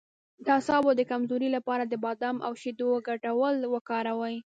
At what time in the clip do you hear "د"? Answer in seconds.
0.45-0.47, 0.95-1.01, 1.85-1.93